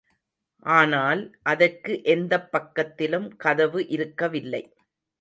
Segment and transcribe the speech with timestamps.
[0.65, 1.21] ஆனால்,
[1.43, 4.63] அதற்கு எந்தப் பக்கத்திலும் கதவு இருக்கவில்லை.